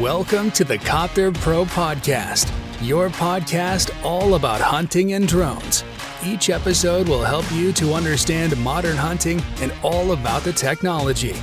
[0.00, 2.50] Welcome to the Copter Pro Podcast,
[2.82, 5.84] your podcast all about hunting and drones.
[6.26, 11.36] Each episode will help you to understand modern hunting and all about the technology.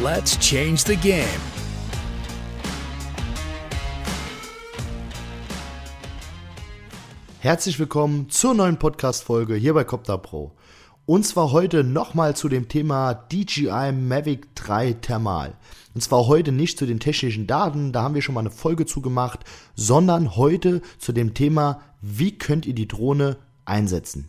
[0.00, 1.40] Let's change the game.
[7.38, 10.50] Herzlich willkommen zur neuen Podcast-Folge hier bei Copter Pro.
[11.04, 15.54] Und zwar heute nochmal zu dem Thema DJI Mavic 3 Thermal.
[15.94, 18.86] Und zwar heute nicht zu den technischen Daten, da haben wir schon mal eine Folge
[18.86, 19.40] zu gemacht,
[19.74, 24.28] sondern heute zu dem Thema, wie könnt ihr die Drohne einsetzen.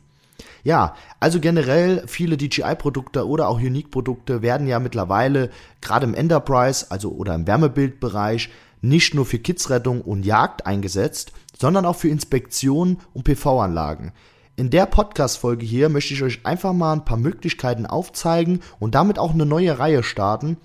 [0.64, 7.12] Ja, also generell viele DJI-Produkte oder auch Unique-Produkte werden ja mittlerweile gerade im Enterprise, also
[7.12, 8.50] oder im Wärmebildbereich,
[8.82, 14.12] nicht nur für Kidsrettung und Jagd eingesetzt, sondern auch für Inspektionen und PV-Anlagen.
[14.56, 19.18] In der Podcast-Folge hier möchte ich euch einfach mal ein paar Möglichkeiten aufzeigen und damit
[19.18, 20.58] auch eine neue Reihe starten.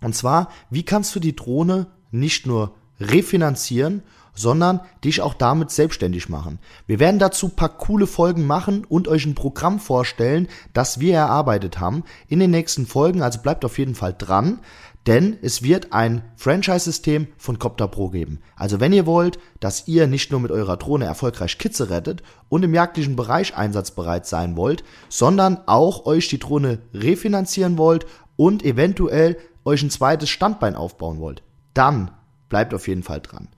[0.00, 6.28] Und zwar, wie kannst du die Drohne nicht nur refinanzieren, sondern dich auch damit selbstständig
[6.28, 6.60] machen.
[6.86, 11.80] Wir werden dazu paar coole Folgen machen und euch ein Programm vorstellen, das wir erarbeitet
[11.80, 14.60] haben in den nächsten Folgen, also bleibt auf jeden Fall dran
[15.06, 18.40] denn es wird ein Franchise-System von Copter Pro geben.
[18.56, 22.62] Also wenn ihr wollt, dass ihr nicht nur mit eurer Drohne erfolgreich Kitze rettet und
[22.62, 29.36] im jagdlichen Bereich einsatzbereit sein wollt, sondern auch euch die Drohne refinanzieren wollt und eventuell
[29.64, 31.42] euch ein zweites Standbein aufbauen wollt,
[31.74, 32.10] dann
[32.48, 33.48] bleibt auf jeden Fall dran.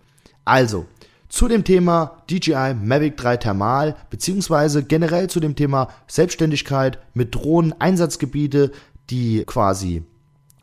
[0.44, 0.86] Also,
[1.28, 7.74] zu dem Thema DJI Mavic 3 Thermal, beziehungsweise generell zu dem Thema Selbstständigkeit mit Drohnen,
[7.80, 8.70] Einsatzgebiete,
[9.10, 10.04] die quasi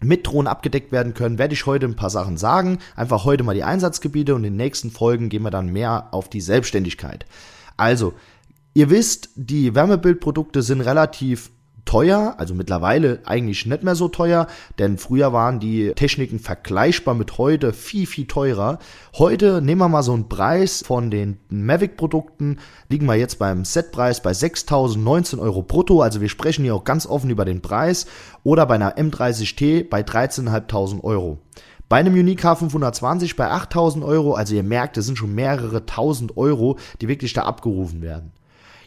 [0.03, 2.79] mit Drohnen abgedeckt werden können, werde ich heute ein paar Sachen sagen.
[2.95, 6.29] Einfach heute mal die Einsatzgebiete und in den nächsten Folgen gehen wir dann mehr auf
[6.29, 7.25] die Selbstständigkeit.
[7.77, 8.13] Also,
[8.73, 11.51] ihr wisst, die Wärmebildprodukte sind relativ
[11.85, 14.47] teuer, also mittlerweile eigentlich nicht mehr so teuer,
[14.79, 18.79] denn früher waren die Techniken vergleichbar mit heute viel, viel teurer.
[19.17, 24.21] Heute nehmen wir mal so einen Preis von den Mavic-Produkten, liegen wir jetzt beim Setpreis
[24.21, 28.05] bei 6.019 Euro brutto, also wir sprechen hier auch ganz offen über den Preis,
[28.43, 31.39] oder bei einer M30T bei 13.500 Euro.
[31.89, 36.37] Bei einem Unique H520 bei 8000 Euro, also ihr merkt, es sind schon mehrere tausend
[36.37, 38.31] Euro, die wirklich da abgerufen werden.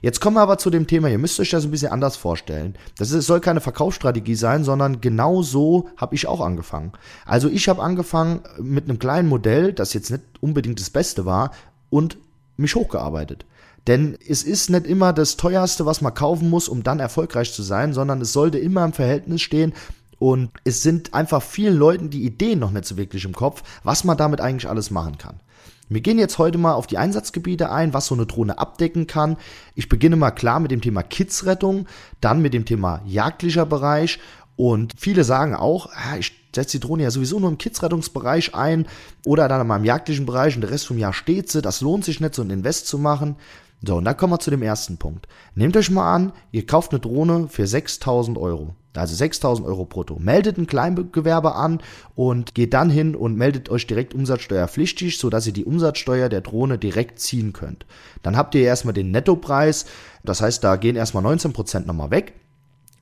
[0.06, 2.76] Jetzt kommen wir aber zu dem Thema, ihr müsst euch das ein bisschen anders vorstellen.
[2.96, 6.92] Das ist, soll keine Verkaufsstrategie sein, sondern genau so habe ich auch angefangen.
[7.24, 11.50] Also ich habe angefangen mit einem kleinen Modell, das jetzt nicht unbedingt das Beste war,
[11.90, 12.18] und
[12.56, 13.46] mich hochgearbeitet.
[13.88, 17.64] Denn es ist nicht immer das teuerste, was man kaufen muss, um dann erfolgreich zu
[17.64, 19.74] sein, sondern es sollte immer im Verhältnis stehen.
[20.20, 24.04] Und es sind einfach vielen Leuten die Ideen noch nicht so wirklich im Kopf, was
[24.04, 25.40] man damit eigentlich alles machen kann.
[25.88, 29.36] Wir gehen jetzt heute mal auf die Einsatzgebiete ein, was so eine Drohne abdecken kann.
[29.74, 31.86] Ich beginne mal klar mit dem Thema Kidsrettung,
[32.20, 34.18] dann mit dem Thema jagdlicher Bereich
[34.56, 38.86] und viele sagen auch, ah, ich setze die Drohne ja sowieso nur im Kidsrettungsbereich ein
[39.24, 41.60] oder dann in meinem jagdlichen Bereich und der Rest vom Jahr steht sie.
[41.60, 43.36] Das lohnt sich nicht, so ein Invest zu machen.
[43.84, 45.28] So, und dann kommen wir zu dem ersten Punkt.
[45.54, 48.74] Nehmt euch mal an, ihr kauft eine Drohne für 6000 Euro.
[48.94, 50.18] Also 6000 Euro brutto.
[50.18, 51.80] Meldet ein Kleingewerbe an
[52.14, 56.78] und geht dann hin und meldet euch direkt umsatzsteuerpflichtig, sodass ihr die Umsatzsteuer der Drohne
[56.78, 57.84] direkt ziehen könnt.
[58.22, 59.84] Dann habt ihr erstmal den Nettopreis.
[60.24, 62.32] Das heißt, da gehen erstmal 19% nochmal weg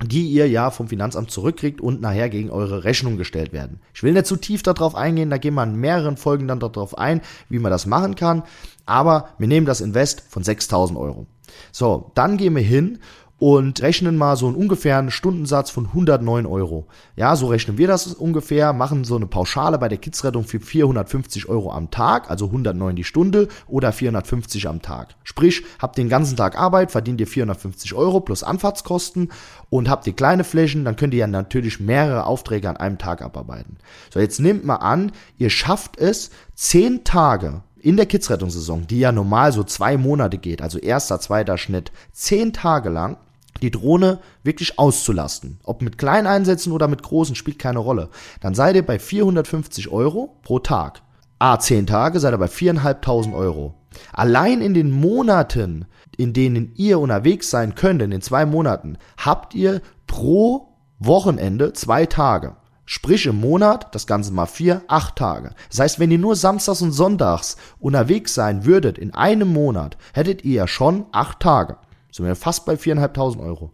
[0.03, 3.81] die ihr ja vom Finanzamt zurückkriegt und nachher gegen eure Rechnung gestellt werden.
[3.95, 6.99] Ich will nicht zu tief darauf eingehen, da gehen wir in mehreren Folgen dann darauf
[6.99, 8.43] ein, wie man das machen kann,
[8.87, 11.27] aber wir nehmen das Invest von 6000 Euro.
[11.73, 12.99] So, dann gehen wir hin
[13.39, 16.87] und rechnen mal so einen ungefähren Stundensatz von 109 Euro.
[17.17, 21.49] Ja, so rechnen wir das ungefähr, machen so eine Pauschale bei der Kidsrettung für 450
[21.49, 25.17] Euro am Tag, also 109 die Stunde oder 450 am Tag.
[25.25, 29.31] Sprich, habt den ganzen Tag Arbeit, verdient ihr 450 Euro plus Anfahrtskosten
[29.69, 33.23] und habt ihr kleine Flächen, dann könnt ihr ja natürlich mehrere Aufträge an einem Tag
[33.23, 33.79] abarbeiten.
[34.11, 39.13] So, jetzt nehmt mal an, ihr schafft es, 10 Tage in der Kidsrettungssaison, die ja
[39.13, 43.19] normal so zwei Monate geht, also erster, zweiter Schnitt, zehn Tage lang
[43.61, 45.61] die Drohne wirklich auszulasten.
[45.63, 48.09] Ob mit kleinen Einsätzen oder mit großen, spielt keine Rolle.
[48.41, 51.03] Dann seid ihr bei 450 Euro pro Tag.
[51.39, 53.75] A, 10 Tage seid ihr bei 4.500 Euro.
[54.13, 55.85] Allein in den Monaten,
[56.17, 60.69] in denen ihr unterwegs sein könnt, in den zwei Monaten, habt ihr pro
[60.99, 62.57] Wochenende zwei Tage.
[62.87, 65.55] Sprich im Monat, das Ganze mal vier, acht Tage.
[65.71, 70.45] Das heißt, wenn ihr nur samstags und sonntags unterwegs sein würdet in einem Monat, hättet
[70.45, 71.77] ihr ja schon acht Tage.
[72.13, 73.73] Sind wir fast bei 4.500 Euro.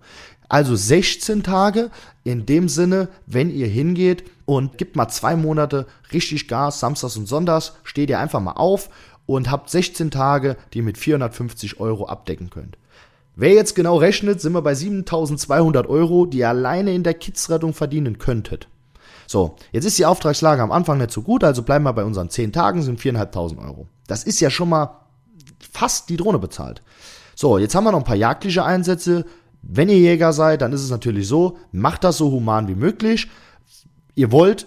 [0.49, 1.91] Also 16 Tage
[2.25, 7.27] in dem Sinne, wenn ihr hingeht und gibt mal zwei Monate richtig Gas, samstags und
[7.27, 8.91] sonntags, steht ihr einfach mal auf
[9.27, 12.79] und habt 16 Tage, die ihr mit 450 Euro abdecken könnt.
[13.37, 17.73] Wer jetzt genau rechnet, sind wir bei 7.200 Euro, die ihr alleine in der Kidsrettung
[17.73, 18.69] verdienen könntet.
[19.31, 22.31] So, jetzt ist die Auftragslage am Anfang nicht so gut, also bleiben wir bei unseren
[22.31, 23.87] 10 Tagen, sind 4.500 Euro.
[24.09, 25.03] Das ist ja schon mal
[25.61, 26.83] fast die Drohne bezahlt.
[27.37, 29.25] So, jetzt haben wir noch ein paar jagdliche Einsätze.
[29.63, 33.31] Wenn ihr Jäger seid, dann ist es natürlich so, macht das so human wie möglich.
[34.17, 34.67] Ihr wollt,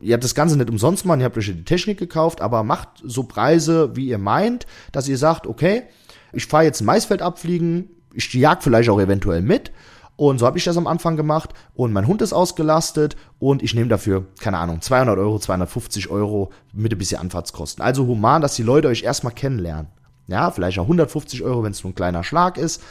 [0.00, 2.88] ihr habt das Ganze nicht umsonst machen, ihr habt euch die Technik gekauft, aber macht
[3.04, 5.84] so Preise, wie ihr meint, dass ihr sagt, okay,
[6.32, 9.70] ich fahre jetzt ein Maisfeld abfliegen, ich jag vielleicht auch eventuell mit
[10.20, 11.54] und so habe ich das am Anfang gemacht.
[11.72, 16.50] Und mein Hund ist ausgelastet und ich nehme dafür, keine Ahnung, 200 Euro, 250 Euro
[16.74, 17.82] mit ein bisschen Anfahrtskosten.
[17.82, 19.86] Also human, dass die Leute euch erstmal kennenlernen.
[20.26, 22.82] Ja, vielleicht auch 150 Euro, wenn es nur ein kleiner Schlag ist.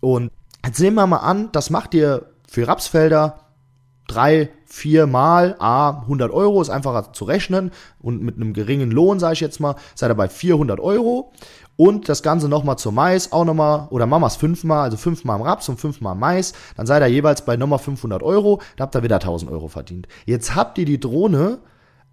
[0.00, 0.30] Und
[0.62, 3.40] jetzt nehmen wir mal an, das macht ihr für Rapsfelder
[4.06, 9.18] drei, vier Mal, a 100 Euro, ist einfacher zu rechnen und mit einem geringen Lohn,
[9.18, 11.32] sage ich jetzt mal, seid ihr bei 400 Euro
[11.76, 15.68] und das Ganze nochmal zur Mais, auch nochmal, oder Mamas fünfmal, also fünfmal im Raps
[15.68, 19.02] und fünfmal im Mais, dann seid ihr jeweils bei nochmal 500 Euro, da habt ihr
[19.02, 20.06] wieder 1000 Euro verdient.
[20.26, 21.58] Jetzt habt ihr die Drohne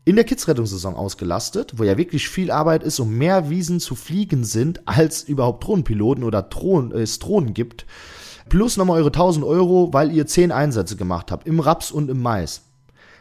[0.04, 4.44] in der Kids-Rettungssaison ausgelastet, wo ja wirklich viel Arbeit ist und mehr Wiesen zu fliegen
[4.44, 7.86] sind, als überhaupt Drohnenpiloten oder Drohnen, äh, es Drohnen gibt.
[8.50, 12.22] Plus nochmal eure 1000 Euro, weil ihr 10 Einsätze gemacht habt, im Raps und im
[12.22, 12.64] Mais.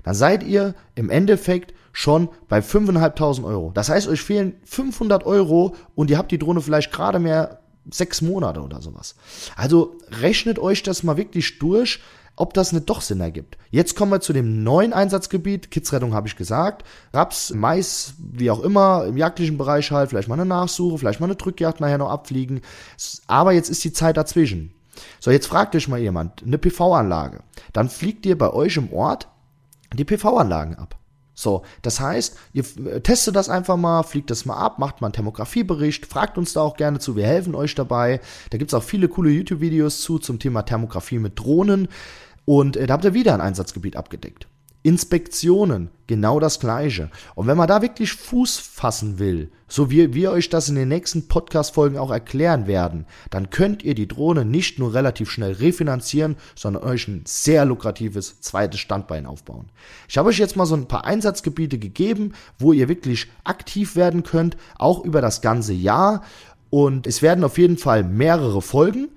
[0.03, 3.71] Dann seid ihr im Endeffekt schon bei 5.500 Euro.
[3.75, 7.61] Das heißt, euch fehlen 500 Euro und ihr habt die Drohne vielleicht gerade mehr
[7.91, 9.17] sechs Monate oder sowas.
[9.57, 12.01] Also rechnet euch das mal wirklich durch,
[12.37, 13.59] ob das nicht doch Sinn ergibt.
[13.71, 15.71] Jetzt kommen wir zu dem neuen Einsatzgebiet.
[15.71, 16.87] Kidsrettung habe ich gesagt.
[17.13, 21.27] Raps, Mais, wie auch immer, im jagdlichen Bereich halt, vielleicht mal eine Nachsuche, vielleicht mal
[21.27, 22.63] eine Drückjagd nachher noch abfliegen.
[23.27, 24.73] Aber jetzt ist die Zeit dazwischen.
[25.19, 27.43] So, jetzt fragt euch mal jemand, eine PV-Anlage.
[27.73, 29.29] Dann fliegt ihr bei euch im Ort
[29.93, 31.00] die PV-Anlagen ab.
[31.41, 35.07] So, das heißt, ihr äh, testet das einfach mal, fliegt das mal ab, macht mal
[35.07, 38.21] einen Thermografiebericht, fragt uns da auch gerne zu, wir helfen euch dabei.
[38.51, 41.89] Da gibt's auch viele coole YouTube-Videos zu zum Thema Thermografie mit Drohnen
[42.45, 44.47] und äh, da habt ihr wieder ein Einsatzgebiet abgedeckt.
[44.83, 47.11] Inspektionen, genau das gleiche.
[47.35, 50.89] Und wenn man da wirklich Fuß fassen will, so wie wir euch das in den
[50.89, 56.37] nächsten Podcast-Folgen auch erklären werden, dann könnt ihr die Drohne nicht nur relativ schnell refinanzieren,
[56.57, 59.69] sondern euch ein sehr lukratives zweites Standbein aufbauen.
[60.09, 64.23] Ich habe euch jetzt mal so ein paar Einsatzgebiete gegeben, wo ihr wirklich aktiv werden
[64.23, 66.25] könnt, auch über das ganze Jahr.
[66.71, 69.09] Und es werden auf jeden Fall mehrere Folgen.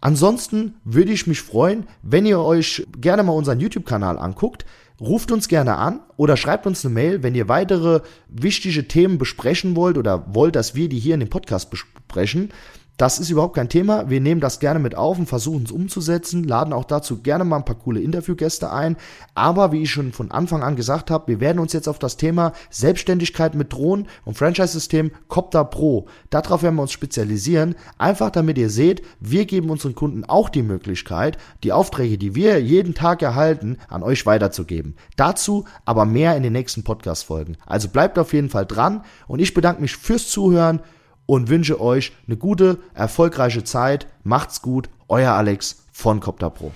[0.00, 4.66] Ansonsten würde ich mich freuen, wenn ihr euch gerne mal unseren YouTube-Kanal anguckt.
[5.02, 9.74] Ruft uns gerne an oder schreibt uns eine Mail, wenn ihr weitere wichtige Themen besprechen
[9.74, 12.52] wollt oder wollt, dass wir die hier in dem Podcast besprechen.
[12.98, 14.10] Das ist überhaupt kein Thema.
[14.10, 17.56] Wir nehmen das gerne mit auf und versuchen es umzusetzen, laden auch dazu gerne mal
[17.56, 18.96] ein paar coole Interviewgäste ein.
[19.34, 22.18] Aber wie ich schon von Anfang an gesagt habe, wir werden uns jetzt auf das
[22.18, 27.76] Thema Selbstständigkeit mit Drohnen und Franchise-System Copter Pro, darauf werden wir uns spezialisieren.
[27.96, 32.60] Einfach damit ihr seht, wir geben unseren Kunden auch die Möglichkeit, die Aufträge, die wir
[32.60, 34.96] jeden Tag erhalten, an euch weiterzugeben.
[35.16, 37.56] Dazu aber mehr in den nächsten Podcast-Folgen.
[37.66, 40.82] Also bleibt auf jeden Fall dran und ich bedanke mich fürs Zuhören
[41.26, 44.06] und wünsche euch eine gute, erfolgreiche Zeit.
[44.24, 46.72] Macht's gut, euer Alex von Copter Pro.